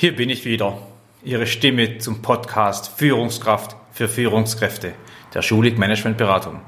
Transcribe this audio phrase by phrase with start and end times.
[0.00, 0.78] Hier bin ich wieder,
[1.22, 4.94] Ihre Stimme zum Podcast Führungskraft für Führungskräfte
[5.34, 6.62] der Schulig Management Beratung.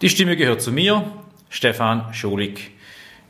[0.00, 1.04] Die Stimme gehört zu mir,
[1.50, 2.72] Stefan Schulig.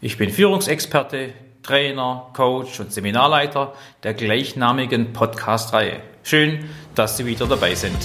[0.00, 6.00] Ich bin Führungsexperte, Trainer, Coach und Seminarleiter der gleichnamigen Podcast-Reihe.
[6.22, 7.98] Schön, dass Sie wieder dabei sind.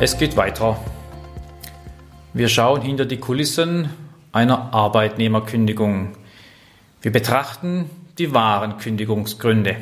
[0.00, 0.76] Es geht weiter.
[2.32, 3.90] Wir schauen hinter die Kulissen
[4.32, 6.16] einer Arbeitnehmerkündigung.
[7.00, 9.76] Wir betrachten die wahren Kündigungsgründe.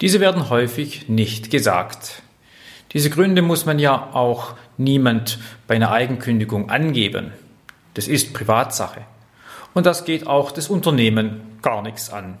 [0.00, 2.22] Diese werden häufig nicht gesagt.
[2.94, 7.30] Diese Gründe muss man ja auch niemand bei einer Eigenkündigung angeben.
[7.92, 9.02] Das ist Privatsache.
[9.74, 12.38] Und das geht auch das Unternehmen gar nichts an.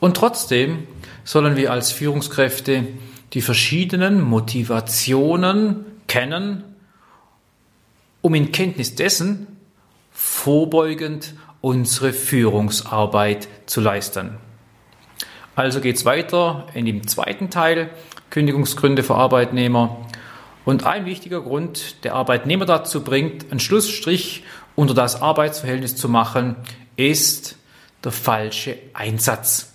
[0.00, 0.86] Und trotzdem
[1.24, 2.84] sollen wir als Führungskräfte
[3.32, 6.64] die verschiedenen Motivationen kennen,
[8.20, 9.46] um in Kenntnis dessen
[10.10, 14.36] vorbeugend unsere Führungsarbeit zu leisten.
[15.54, 17.90] Also geht es weiter in dem zweiten Teil
[18.30, 20.06] Kündigungsgründe für Arbeitnehmer.
[20.64, 26.56] Und ein wichtiger Grund, der Arbeitnehmer dazu bringt, einen Schlussstrich unter das Arbeitsverhältnis zu machen,
[26.96, 27.56] ist
[28.04, 29.72] der falsche Einsatz.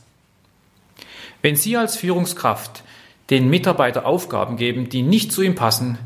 [1.42, 2.84] Wenn Sie als Führungskraft
[3.30, 5.98] den Mitarbeiter Aufgaben geben, die nicht zu ihm passen,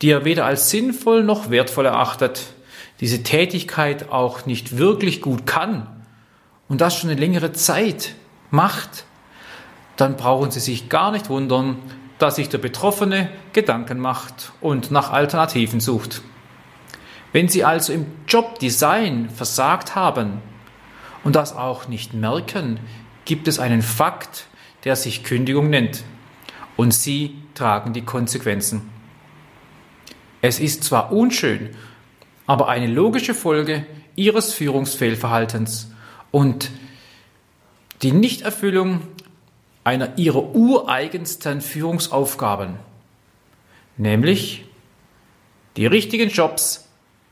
[0.00, 2.54] die er weder als sinnvoll noch wertvoll erachtet,
[3.00, 5.86] diese Tätigkeit auch nicht wirklich gut kann
[6.68, 8.14] und das schon eine längere Zeit
[8.50, 9.04] macht,
[9.96, 11.76] dann brauchen Sie sich gar nicht wundern,
[12.18, 16.22] dass sich der Betroffene Gedanken macht und nach Alternativen sucht.
[17.32, 20.40] Wenn Sie also im Jobdesign versagt haben
[21.24, 22.80] und das auch nicht merken,
[23.24, 24.46] gibt es einen Fakt,
[24.84, 26.02] der sich Kündigung nennt
[26.76, 28.90] und sie tragen die Konsequenzen.
[30.42, 31.70] Es ist zwar unschön,
[32.46, 33.86] aber eine logische Folge
[34.16, 35.90] ihres Führungsfehlverhaltens
[36.30, 36.70] und
[38.02, 39.02] die Nichterfüllung
[39.84, 42.76] einer ihrer ureigensten Führungsaufgaben,
[43.96, 44.64] nämlich
[45.76, 46.88] die richtigen Jobs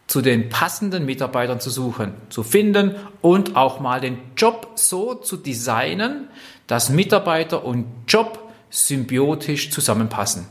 [0.07, 5.37] zu den passenden Mitarbeitern zu suchen, zu finden und auch mal den Job so zu
[5.37, 6.29] designen,
[6.67, 10.47] dass Mitarbeiter und Job symbiotisch zusammenpassen.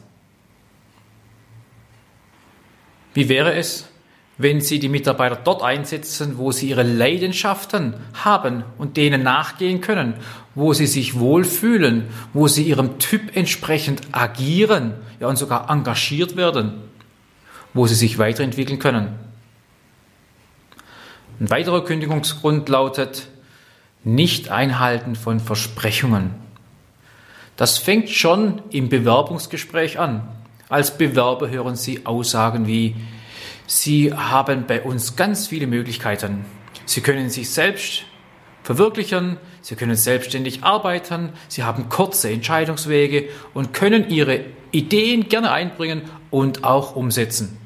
[3.13, 3.87] Wie wäre es,
[4.37, 10.13] wenn Sie die Mitarbeiter dort einsetzen, wo sie ihre Leidenschaften haben und denen nachgehen können,
[10.53, 16.73] wo sie sich wohlfühlen, wo sie ihrem Typ entsprechend agieren ja, und sogar engagiert werden,
[17.73, 19.15] wo sie sich weiterentwickeln können.
[21.39, 23.27] Ein weiterer Kündigungsgrund lautet
[24.03, 26.46] Nicht-Einhalten von Versprechungen.
[27.57, 30.27] Das fängt schon im Bewerbungsgespräch an.
[30.69, 32.95] Als Bewerber hören Sie Aussagen wie,
[33.65, 36.45] Sie haben bei uns ganz viele Möglichkeiten.
[36.85, 38.03] Sie können sich selbst
[38.63, 46.03] verwirklichen, Sie können selbstständig arbeiten, Sie haben kurze Entscheidungswege und können Ihre Ideen gerne einbringen
[46.29, 47.57] und auch umsetzen.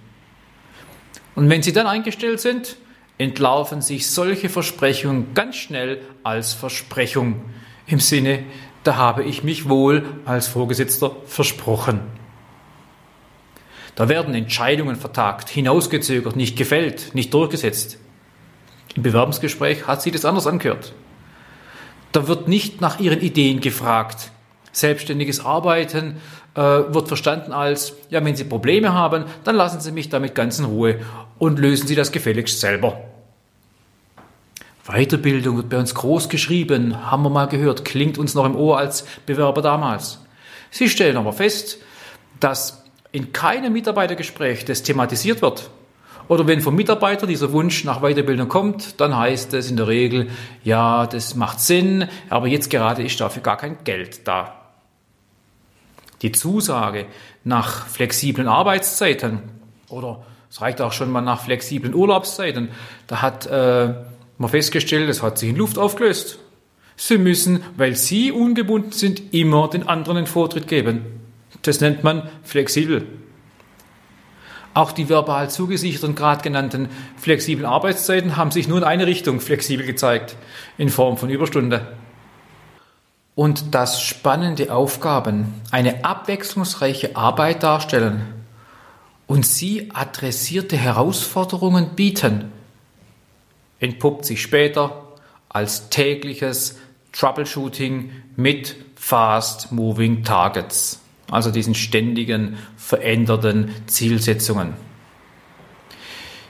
[1.35, 2.78] Und wenn Sie dann eingestellt sind,
[3.18, 7.41] entlaufen sich solche Versprechungen ganz schnell als Versprechung
[7.88, 8.44] im Sinne,
[8.84, 12.02] da habe ich mich wohl als Vorgesetzter versprochen.
[13.96, 17.97] Da werden Entscheidungen vertagt, hinausgezögert, nicht gefällt, nicht durchgesetzt.
[18.96, 20.94] Im Bewerbungsgespräch hat sie das anders angehört.
[22.12, 24.31] Da wird nicht nach ihren Ideen gefragt.
[24.72, 26.18] Selbstständiges Arbeiten
[26.56, 30.59] äh, wird verstanden als, ja, wenn Sie Probleme haben, dann lassen Sie mich damit ganz
[30.59, 31.00] in Ruhe
[31.38, 33.10] und lösen Sie das gefälligst selber.
[34.88, 38.78] Weiterbildung wird bei uns groß geschrieben, haben wir mal gehört, klingt uns noch im Ohr
[38.78, 40.19] als Bewerber damals.
[40.72, 41.78] Sie stellen aber fest,
[42.40, 45.70] dass in keinem Mitarbeitergespräch das thematisiert wird.
[46.28, 50.30] Oder wenn vom Mitarbeiter dieser Wunsch nach Weiterbildung kommt, dann heißt es in der Regel,
[50.64, 54.55] ja, das macht Sinn, aber jetzt gerade ist dafür gar kein Geld da.
[56.22, 57.08] Die Zusage
[57.44, 59.41] nach flexiblen Arbeitszeiten
[59.90, 62.70] oder es reicht auch schon mal nach flexiblen Urlaubszeiten,
[63.08, 63.94] da hat äh,
[64.41, 66.40] man festgestellt, es hat sich in Luft aufgelöst.
[66.97, 71.05] Sie müssen, weil Sie ungebunden sind, immer den anderen den Vortritt geben.
[71.61, 73.08] Das nennt man flexibel.
[74.73, 79.85] Auch die verbal zugesicherten, gerade genannten flexiblen Arbeitszeiten haben sich nur in eine Richtung flexibel
[79.85, 80.38] gezeigt,
[80.78, 81.88] in Form von Überstunde.
[83.35, 88.22] Und dass spannende Aufgaben eine abwechslungsreiche Arbeit darstellen
[89.28, 92.52] und sie adressierte Herausforderungen bieten,
[93.81, 95.03] entpuppt sich später
[95.49, 96.79] als tägliches
[97.11, 104.73] Troubleshooting mit Fast Moving Targets, also diesen ständigen veränderten Zielsetzungen.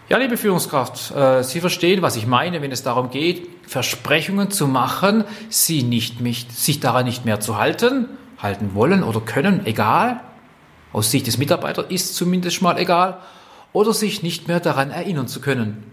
[0.10, 4.68] Ja, liebe Führungskraft, äh, Sie verstehen, was ich meine, wenn es darum geht, Versprechungen zu
[4.68, 6.20] machen, sie nicht,
[6.52, 10.20] sich daran nicht mehr zu halten, halten wollen oder können, egal.
[10.92, 13.20] Aus Sicht des Mitarbeiters ist zumindest mal egal.
[13.72, 15.84] Oder sich nicht mehr daran erinnern zu können.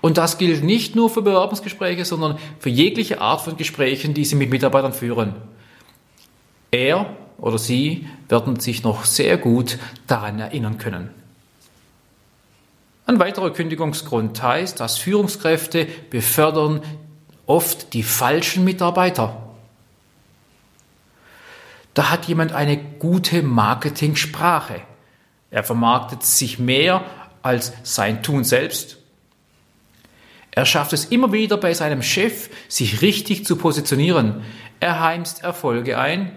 [0.00, 4.36] Und das gilt nicht nur für Bewerbungsgespräche, sondern für jegliche Art von Gesprächen, die Sie
[4.36, 5.34] mit Mitarbeitern führen.
[6.70, 11.10] Er oder sie werden sich noch sehr gut daran erinnern können.
[13.06, 16.82] Ein weiterer Kündigungsgrund heißt, dass Führungskräfte befördern
[17.46, 19.44] oft die falschen Mitarbeiter.
[21.94, 24.82] Da hat jemand eine gute Marketingsprache.
[25.50, 27.04] Er vermarktet sich mehr
[27.40, 28.98] als sein Tun selbst.
[30.50, 34.42] Er schafft es immer wieder bei seinem Chef, sich richtig zu positionieren.
[34.80, 36.32] Er heimst Erfolge ein,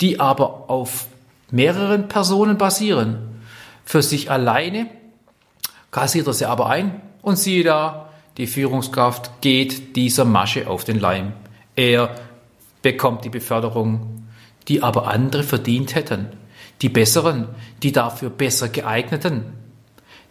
[0.00, 1.06] die aber auf
[1.50, 3.40] mehreren Personen basieren.
[3.84, 4.86] Für sich alleine
[5.90, 10.98] kassiert er sie aber ein und siehe da, die Führungskraft geht dieser Masche auf den
[11.00, 11.32] Leim.
[11.76, 12.14] Er
[12.82, 14.24] bekommt die Beförderung,
[14.68, 16.26] die aber andere verdient hätten.
[16.82, 17.48] Die besseren,
[17.82, 19.52] die dafür besser geeigneten.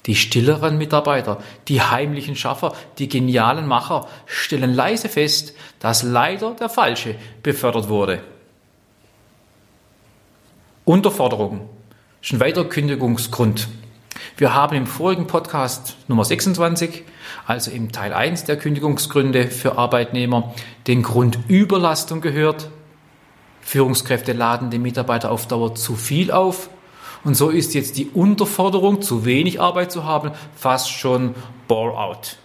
[0.06, 6.70] Die stilleren Mitarbeiter, die heimlichen Schaffer, die genialen Macher stellen leise fest, dass leider der
[6.70, 8.22] Falsche befördert wurde.
[10.86, 11.70] Unterforderung
[12.22, 13.68] ist ein weiterer Kündigungsgrund.
[14.38, 17.04] Wir haben im vorigen Podcast Nummer 26,
[17.46, 20.54] also im Teil 1 der Kündigungsgründe für Arbeitnehmer,
[20.88, 22.70] den Grund Überlastung gehört.
[23.62, 26.70] Führungskräfte laden den Mitarbeiter auf Dauer zu viel auf.
[27.24, 31.36] Und so ist jetzt die Unterforderung, zu wenig Arbeit zu haben, fast schon
[31.68, 32.38] Bore-out.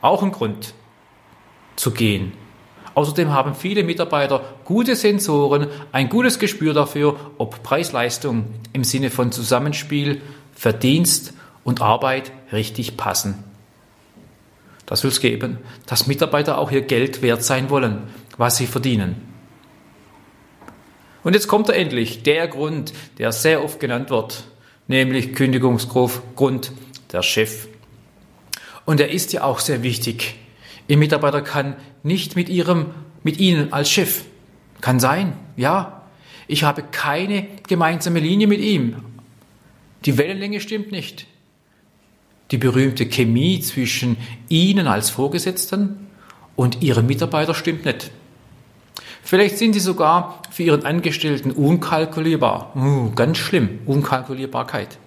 [0.00, 0.74] Auch ein Grund
[1.76, 2.32] zu gehen.
[2.94, 9.32] Außerdem haben viele Mitarbeiter gute Sensoren, ein gutes Gespür dafür, ob Preis-Leistung im Sinne von
[9.32, 10.20] Zusammenspiel
[10.54, 11.32] Verdienst
[11.64, 13.42] und Arbeit richtig passen.
[14.84, 18.02] Das will es geben, dass Mitarbeiter auch ihr Geld wert sein wollen,
[18.36, 19.31] was sie verdienen.
[21.24, 24.44] Und jetzt kommt er endlich, der Grund, der sehr oft genannt wird,
[24.88, 26.72] nämlich Kündigungsgrund
[27.12, 27.68] der Chef.
[28.84, 30.34] Und er ist ja auch sehr wichtig.
[30.88, 32.86] Ihr Mitarbeiter kann nicht mit ihrem,
[33.22, 34.24] mit Ihnen als Chef.
[34.80, 36.02] Kann sein, ja.
[36.48, 38.96] Ich habe keine gemeinsame Linie mit ihm,
[40.04, 41.26] die Wellenlänge stimmt nicht.
[42.50, 44.16] Die berühmte Chemie zwischen
[44.48, 46.08] Ihnen als Vorgesetzten
[46.56, 48.10] und Ihrem Mitarbeiter stimmt nicht.
[49.22, 52.72] Vielleicht sind Sie sogar für Ihren Angestellten unkalkulierbar.
[52.76, 54.98] Uh, ganz schlimm, Unkalkulierbarkeit.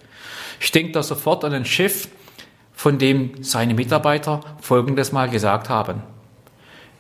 [0.60, 2.08] Ich denke da sofort an einen Chef,
[2.74, 6.02] von dem seine Mitarbeiter Folgendes mal gesagt haben.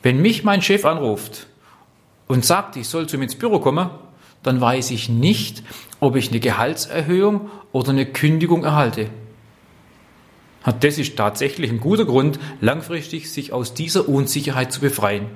[0.03, 1.47] Wenn mich mein Chef anruft
[2.27, 3.89] und sagt, ich soll zu ihm ins Büro kommen,
[4.43, 5.63] dann weiß ich nicht,
[5.99, 9.09] ob ich eine Gehaltserhöhung oder eine Kündigung erhalte.
[10.79, 15.27] Das ist tatsächlich ein guter Grund, langfristig sich aus dieser Unsicherheit zu befreien.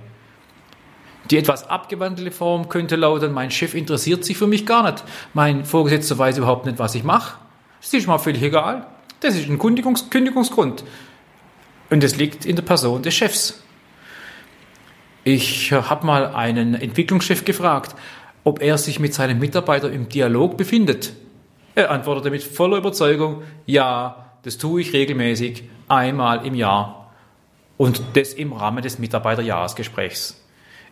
[1.31, 5.03] Die etwas abgewandelte Form könnte lauten, mein Chef interessiert sich für mich gar nicht.
[5.33, 7.37] Mein Vorgesetzter weiß überhaupt nicht, was ich mache.
[7.81, 8.87] Das ist mir völlig egal.
[9.19, 10.83] Das ist ein Kündigungs Kündigungsgrund.
[11.89, 13.63] Und es liegt in der Person des Chefs.
[15.23, 17.95] Ich habe mal einen Entwicklungschef gefragt,
[18.43, 21.13] ob er sich mit seinem Mitarbeiter im Dialog befindet.
[21.75, 27.11] Er antwortete mit voller Überzeugung, ja, das tue ich regelmäßig, einmal im Jahr.
[27.77, 30.41] Und das im Rahmen des Mitarbeiterjahresgesprächs.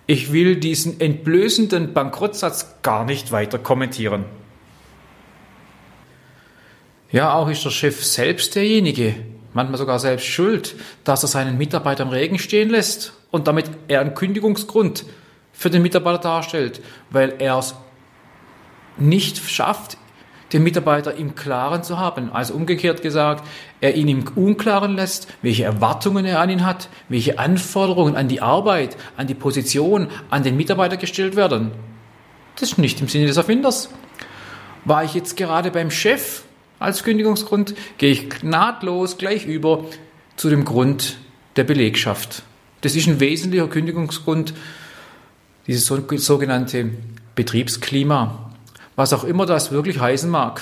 [0.10, 4.24] Ich will diesen entblößenden Bankrottsatz gar nicht weiter kommentieren.
[7.12, 9.16] Ja, auch ist der Chef selbst derjenige,
[9.54, 14.00] manchmal sogar selbst schuld, dass er seinen Mitarbeiter im Regen stehen lässt und damit er
[14.00, 15.06] einen Kündigungsgrund
[15.52, 17.76] für den Mitarbeiter darstellt, weil er es
[18.98, 19.98] nicht schafft,
[20.54, 22.32] den Mitarbeiter im Klaren zu haben.
[22.32, 23.46] Also umgekehrt gesagt,
[23.82, 28.42] er ihn im Unklaren lässt, welche Erwartungen er an ihn hat, welche Anforderungen an die
[28.42, 31.72] Arbeit, an die Position, an den Mitarbeiter gestellt werden.
[32.56, 33.90] Das ist nicht im Sinne des Erfinders.
[34.86, 36.44] War ich jetzt gerade beim Chef
[36.80, 39.86] als Kündigungsgrund, gehe ich nahtlos gleich über
[40.36, 41.18] zu dem Grund
[41.56, 42.44] der Belegschaft.
[42.82, 44.54] Das ist ein wesentlicher Kündigungsgrund
[45.66, 46.92] dieses sogenannte
[47.36, 48.47] Betriebsklima,
[48.98, 50.62] was auch immer das wirklich heißen mag.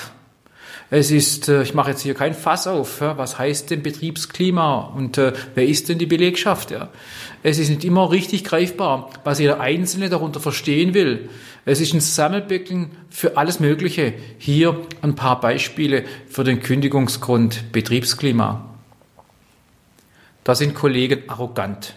[0.88, 5.18] Es ist, äh, ich mache jetzt hier kein Fass auf, was heißt denn Betriebsklima und
[5.18, 6.72] äh, wer ist denn die Belegschaft?
[7.42, 11.28] Es ist nicht immer richtig greifbar, was jeder Einzelne darunter verstehen will.
[11.64, 14.14] Es ist ein Sammelbecken für alles Mögliche.
[14.38, 18.76] Hier ein paar Beispiele für den Kündigungsgrund Betriebsklima.
[20.44, 21.96] Da sind Kollegen arrogant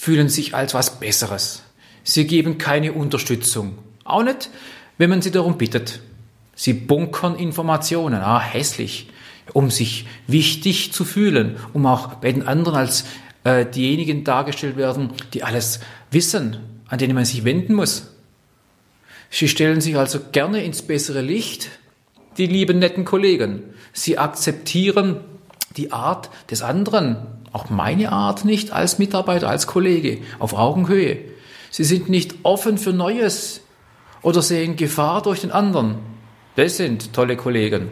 [0.00, 1.62] fühlen sich als was Besseres.
[2.04, 3.76] Sie geben keine Unterstützung.
[4.04, 4.48] Auch nicht,
[5.00, 6.00] wenn man sie darum bittet.
[6.54, 9.08] Sie bunkern Informationen, ah, hässlich,
[9.54, 13.06] um sich wichtig zu fühlen, um auch bei den anderen als
[13.44, 15.80] äh, diejenigen dargestellt werden, die alles
[16.10, 18.10] wissen, an denen man sich wenden muss.
[19.30, 21.70] Sie stellen sich also gerne ins bessere Licht,
[22.36, 23.62] die lieben netten Kollegen.
[23.94, 25.20] Sie akzeptieren
[25.78, 27.16] die Art des anderen,
[27.52, 31.20] auch meine Art nicht als Mitarbeiter, als Kollege, auf Augenhöhe.
[31.70, 33.62] Sie sind nicht offen für Neues
[34.22, 35.96] oder sehen Gefahr durch den anderen.
[36.56, 37.88] Das sind tolle Kollegen.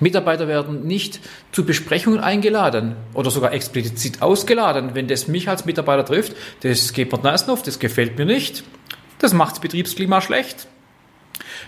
[0.00, 1.20] Mitarbeiter werden nicht
[1.52, 4.94] zu Besprechungen eingeladen oder sogar explizit ausgeladen.
[4.94, 8.64] Wenn das mich als Mitarbeiter trifft, das geht mir nass auf, das gefällt mir nicht.
[9.18, 10.66] Das macht das Betriebsklima schlecht.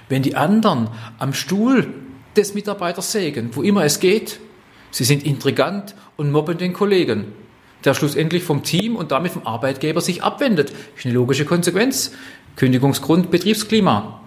[0.08, 1.94] Wenn die anderen am Stuhl
[2.36, 4.40] des Mitarbeiters sägen, wo immer es geht,
[4.90, 7.32] sie sind intrigant und mobben den Kollegen,
[7.84, 10.70] der schlussendlich vom Team und damit vom Arbeitgeber sich abwendet.
[10.70, 12.12] Das ist eine logische Konsequenz.
[12.56, 14.22] Kündigungsgrund Betriebsklima.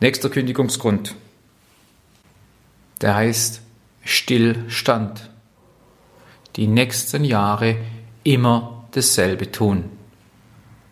[0.00, 1.14] Nächster Kündigungsgrund.
[3.00, 3.62] Der heißt
[4.02, 5.30] Stillstand.
[6.56, 7.76] Die nächsten Jahre
[8.24, 9.84] immer dasselbe tun.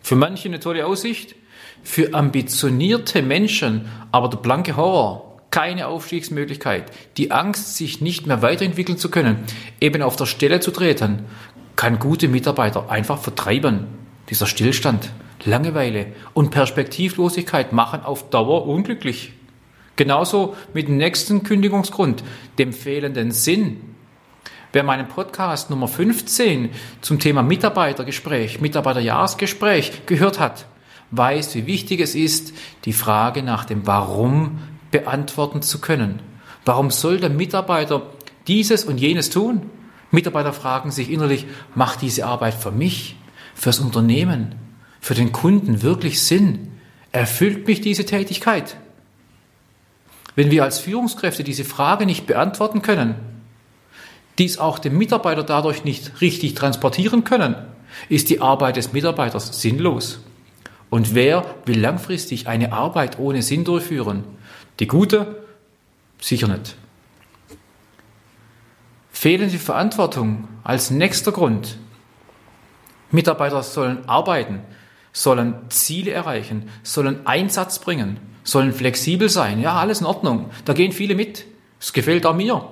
[0.01, 1.35] Für manche eine tolle Aussicht,
[1.83, 5.41] für ambitionierte Menschen aber der blanke Horror.
[5.51, 6.89] Keine Aufstiegsmöglichkeit.
[7.17, 9.43] Die Angst, sich nicht mehr weiterentwickeln zu können,
[9.81, 11.25] eben auf der Stelle zu treten,
[11.75, 13.87] kann gute Mitarbeiter einfach vertreiben.
[14.29, 15.11] Dieser Stillstand,
[15.45, 19.33] Langeweile und Perspektivlosigkeit machen auf Dauer unglücklich.
[19.95, 22.23] Genauso mit dem nächsten Kündigungsgrund,
[22.57, 23.81] dem fehlenden Sinn.
[24.71, 26.71] Wer meinen Podcast Nummer 15
[27.01, 30.65] zum Thema Mitarbeitergespräch, Mitarbeiterjahresgespräch gehört hat,
[31.11, 32.53] weiß, wie wichtig es ist,
[32.85, 34.59] die Frage nach dem Warum
[34.89, 36.21] beantworten zu können.
[36.65, 38.03] Warum soll der Mitarbeiter
[38.47, 39.69] dieses und jenes tun?
[40.09, 41.45] Mitarbeiter fragen sich innerlich,
[41.75, 43.15] macht diese Arbeit für mich,
[43.53, 44.55] fürs Unternehmen,
[45.03, 46.71] für den Kunden wirklich Sinn?
[47.11, 48.77] Erfüllt mich diese Tätigkeit?
[50.37, 53.15] Wenn wir als Führungskräfte diese Frage nicht beantworten können,
[54.37, 57.57] dies auch dem Mitarbeiter dadurch nicht richtig transportieren können,
[58.07, 60.21] ist die Arbeit des Mitarbeiters sinnlos.
[60.89, 64.23] Und wer will langfristig eine Arbeit ohne Sinn durchführen?
[64.79, 65.43] Die gute?
[66.21, 66.77] Sicher nicht.
[69.11, 71.77] Fehlende Verantwortung als nächster Grund.
[73.11, 74.61] Mitarbeiter sollen arbeiten,
[75.13, 79.61] sollen Ziele erreichen, sollen Einsatz bringen, sollen flexibel sein.
[79.61, 80.49] Ja, alles in Ordnung.
[80.65, 81.45] Da gehen viele mit.
[81.79, 82.67] Es gefällt auch mir.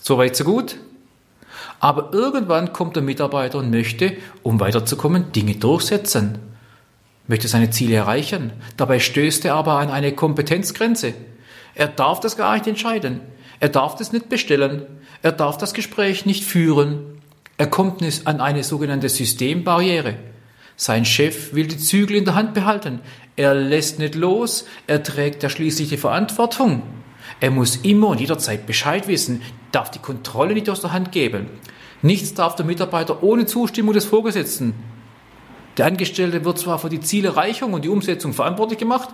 [0.00, 0.76] So weit, so gut.
[1.80, 6.38] Aber irgendwann kommt der Mitarbeiter und möchte, um weiterzukommen, Dinge durchsetzen.
[7.26, 8.52] Möchte seine Ziele erreichen.
[8.76, 11.14] Dabei stößt er aber an eine Kompetenzgrenze.
[11.74, 13.20] Er darf das gar nicht entscheiden.
[13.60, 14.82] Er darf das nicht bestellen.
[15.22, 17.20] Er darf das Gespräch nicht führen.
[17.56, 20.16] Er kommt an eine sogenannte Systembarriere.
[20.82, 23.00] Sein Chef will die Zügel in der Hand behalten.
[23.36, 26.82] Er lässt nicht los, er trägt ja schließlich die Verantwortung.
[27.38, 31.48] Er muss immer und jederzeit Bescheid wissen, darf die Kontrolle nicht aus der Hand geben.
[32.00, 34.72] Nichts darf der Mitarbeiter ohne Zustimmung des Vorgesetzten.
[35.76, 39.10] Der Angestellte wird zwar für die Zielerreichung und die Umsetzung verantwortlich gemacht,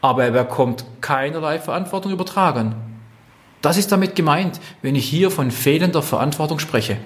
[0.00, 2.74] aber er bekommt keinerlei Verantwortung übertragen.
[3.62, 6.96] Das ist damit gemeint, wenn ich hier von fehlender Verantwortung spreche.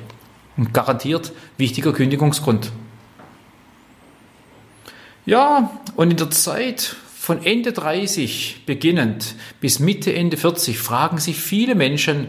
[0.57, 2.73] Und garantiert wichtiger Kündigungsgrund.
[5.29, 11.37] Ja, und in der Zeit von Ende 30 beginnend bis Mitte, Ende 40 fragen sich
[11.37, 12.29] viele Menschen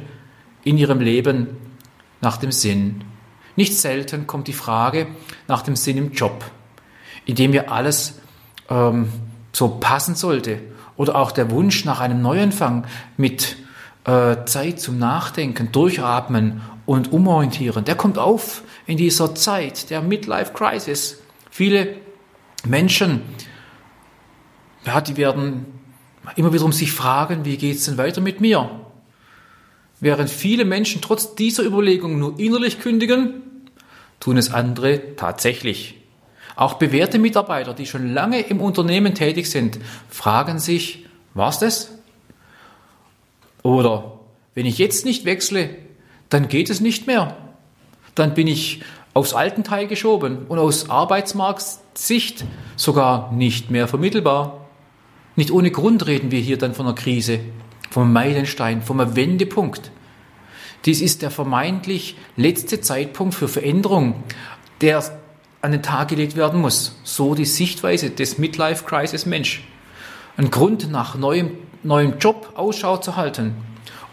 [0.65, 1.47] in ihrem Leben
[2.19, 3.05] nach dem Sinn.
[3.55, 5.07] Nicht selten kommt die Frage
[5.47, 6.43] nach dem Sinn im Job,
[7.23, 8.19] in dem ja alles
[8.69, 9.07] ähm,
[9.53, 10.59] so passen sollte.
[10.97, 13.55] Oder auch der Wunsch nach einem Neuanfang mit
[14.03, 17.85] äh, Zeit zum Nachdenken, Durchatmen und Umorientieren.
[17.85, 21.21] Der kommt auf in dieser Zeit der Midlife Crisis.
[21.49, 21.95] Viele
[22.65, 23.21] Menschen,
[24.85, 25.65] ja, die werden
[26.35, 28.69] immer wieder um sich fragen, wie geht es denn weiter mit mir?
[29.99, 33.41] Während viele Menschen trotz dieser Überlegung nur innerlich kündigen,
[34.19, 35.95] tun es andere tatsächlich.
[36.55, 41.91] Auch bewährte Mitarbeiter, die schon lange im Unternehmen tätig sind, fragen sich, war's das?
[43.63, 44.19] Oder
[44.55, 45.69] wenn ich jetzt nicht wechsle,
[46.29, 47.37] dann geht es nicht mehr.
[48.15, 48.81] Dann bin ich
[49.13, 50.89] aufs Altenteil geschoben und aus
[51.99, 52.45] Arbeitsmarktsicht
[52.77, 54.65] sogar nicht mehr vermittelbar.
[55.35, 57.41] Nicht ohne Grund reden wir hier dann von einer Krise,
[57.91, 59.91] vom Meilenstein, vom Wendepunkt.
[60.85, 64.23] Dies ist der vermeintlich letzte Zeitpunkt für Veränderung,
[64.79, 65.03] der
[65.61, 66.95] an den Tag gelegt werden muss.
[67.03, 69.67] So die Sichtweise des Midlife Crisis Mensch.
[70.37, 71.51] Ein Grund nach neuem,
[71.83, 73.55] neuem Job Ausschau zu halten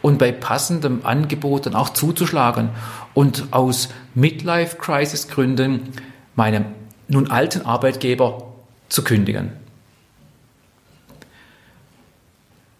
[0.02, 2.71] und bei passendem Angebot dann auch zuzuschlagen
[3.14, 5.93] und aus Midlife-Crisis-Gründen
[6.35, 6.64] meinem
[7.08, 8.54] nun alten Arbeitgeber
[8.88, 9.52] zu kündigen.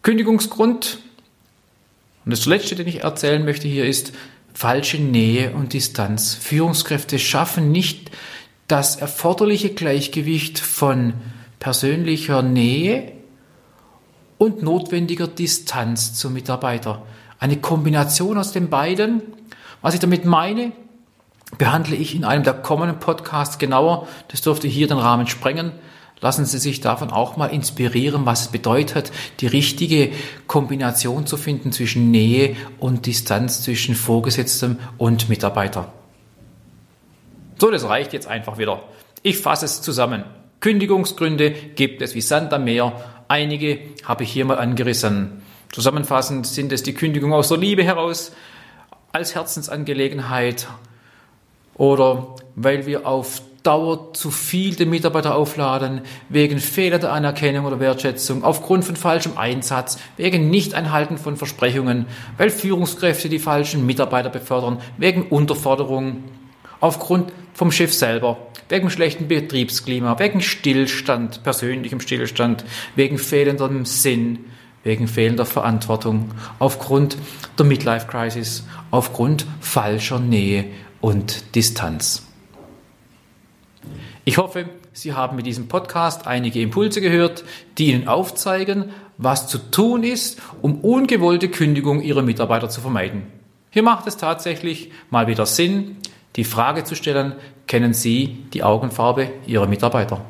[0.02, 0.99] Kündigungsgrund,
[2.25, 4.12] und das letzte, den ich erzählen möchte hier ist,
[4.54, 6.35] falsche Nähe und Distanz.
[6.35, 8.11] Führungskräfte schaffen nicht
[8.68, 11.14] das erforderliche Gleichgewicht von
[11.59, 13.12] persönlicher Nähe
[14.38, 17.06] und notwendiger Distanz zum Mitarbeiter.
[17.38, 19.23] Eine Kombination aus den beiden.
[19.83, 20.73] Was ich damit meine,
[21.59, 24.09] behandle ich in einem der kommenden Podcasts genauer.
[24.29, 25.73] Das dürfte hier den Rahmen sprengen.
[26.21, 30.11] Lassen Sie sich davon auch mal inspirieren, was es bedeutet, die richtige
[30.47, 35.93] Kombination zu finden zwischen Nähe und Distanz zwischen Vorgesetztem und Mitarbeiter.
[37.59, 38.83] So, das reicht jetzt einfach wieder.
[39.23, 40.25] Ich fasse es zusammen.
[40.61, 42.93] Kündigungsgründe gibt es wie Sand am Meer.
[43.29, 45.43] Einige habe ich hier mal angerissen.
[45.73, 48.33] Zusammenfassend sind es die Kündigung aus der Liebe heraus,
[49.12, 50.67] als Herzensangelegenheit
[51.76, 58.45] oder weil wir auf Dauer zu viel den Mitarbeiter aufladen, wegen fehlender Anerkennung oder Wertschätzung,
[58.45, 62.06] aufgrund von falschem Einsatz, wegen Nicht-Einhalten von Versprechungen,
[62.38, 66.23] weil Führungskräfte die falschen Mitarbeiter befördern, wegen Unterforderung,
[66.78, 68.37] aufgrund vom Chef selber,
[68.68, 72.64] wegen schlechtem Betriebsklima, wegen Stillstand, persönlichem Stillstand,
[72.95, 74.45] wegen fehlendem Sinn,
[74.85, 76.30] wegen fehlender Verantwortung,
[76.61, 77.16] aufgrund
[77.59, 80.66] der Midlife Crisis, aufgrund falscher Nähe
[81.07, 82.27] und Distanz.
[84.25, 87.45] Ich hoffe, Sie haben mit diesem Podcast einige Impulse gehört,
[87.79, 88.87] die Ihnen aufzeigen,
[89.17, 93.23] was zu tun ist, um ungewollte Kündigung Ihrer Mitarbeiter zu vermeiden.
[93.71, 95.99] Hier macht es tatsächlich mal wieder Sinn,
[96.35, 97.37] die Frage zu stellen,
[97.69, 100.25] kennen Sie die Augenfarbe Ihrer Mitarbeiter?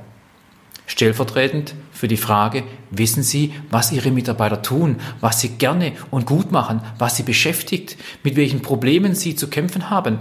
[0.86, 6.52] Stellvertretend für die Frage, wissen Sie, was Ihre Mitarbeiter tun, was sie gerne und gut
[6.52, 10.18] machen, was sie beschäftigt, mit welchen Problemen sie zu kämpfen haben,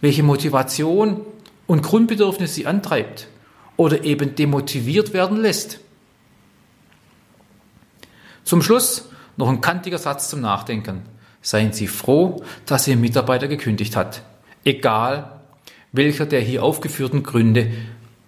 [0.00, 1.20] welche Motivation
[1.66, 3.28] und Grundbedürfnis sie antreibt
[3.76, 5.80] oder eben demotiviert werden lässt.
[8.44, 11.02] Zum Schluss noch ein kantiger Satz zum Nachdenken.
[11.42, 14.22] Seien Sie froh, dass Ihr Mitarbeiter gekündigt hat.
[14.64, 15.40] Egal,
[15.92, 17.70] welcher der hier aufgeführten Gründe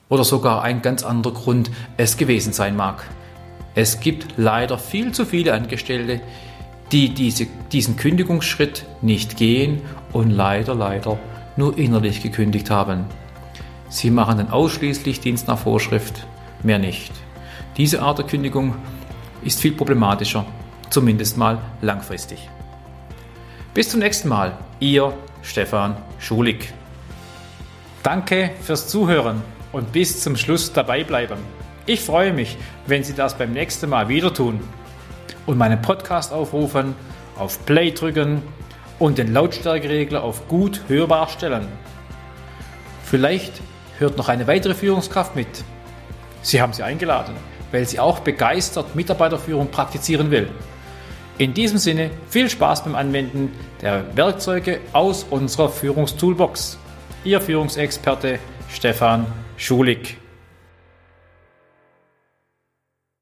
[0.09, 3.05] oder sogar ein ganz anderer Grund es gewesen sein mag.
[3.75, 6.21] Es gibt leider viel zu viele Angestellte,
[6.93, 11.19] die diese, diesen Kündigungsschritt nicht gehen und leider, leider
[11.59, 13.05] nur innerlich gekündigt haben.
[13.91, 16.27] Sie machen dann ausschließlich Dienst nach Vorschrift,
[16.63, 17.13] mehr nicht.
[17.77, 18.75] Diese Art der Kündigung
[19.43, 20.47] ist viel problematischer,
[20.89, 22.49] zumindest mal langfristig.
[23.75, 26.73] Bis zum nächsten Mal, Ihr Stefan Schulig.
[28.03, 29.43] Danke fürs Zuhören
[29.73, 31.39] und bis zum Schluss dabei bleiben.
[31.87, 34.61] Ich freue mich, wenn Sie das beim nächsten Mal wieder tun
[35.47, 36.95] und meinen Podcast aufrufen,
[37.37, 38.43] auf Play drücken
[38.99, 41.69] und den Lautstärkeregler auf gut hörbar stellen.
[43.05, 43.53] Vielleicht
[43.99, 45.49] hört noch eine weitere Führungskraft mit.
[46.43, 47.35] Sie haben sie eingeladen,
[47.73, 50.49] weil sie auch begeistert Mitarbeiterführung praktizieren will.
[51.39, 56.79] In diesem Sinne viel Spaß beim Anwenden der Werkzeuge aus unserer Führungstoolbox.
[57.25, 60.19] Ihr Führungsexperte Stefan Schulig.